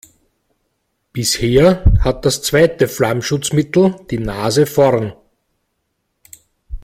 Bisher 1.13 1.85
hat 1.99 2.25
das 2.25 2.41
zweite 2.41 2.87
Flammschutzmittel 2.87 4.03
die 4.09 4.17
Nase 4.17 4.65
vorn. 4.65 5.13